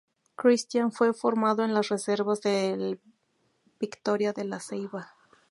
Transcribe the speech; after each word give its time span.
Cristhian 0.35 0.91
fue 0.91 1.13
formado 1.13 1.63
en 1.63 1.75
las 1.75 1.89
reservas 1.89 2.41
del 2.41 2.99
Victoria 3.79 4.33
de 4.33 4.45
La 4.45 4.59
Ceiba. 4.59 5.11